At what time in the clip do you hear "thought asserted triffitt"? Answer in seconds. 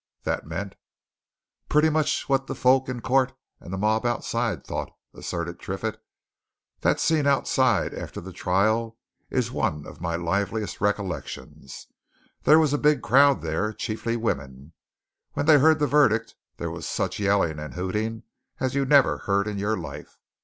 4.65-6.01